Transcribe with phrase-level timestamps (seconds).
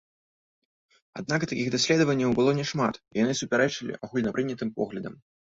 [1.21, 5.13] Аднак такіх даследаванняў было няшмат, і яны супярэчылі агульнапрынятым поглядам.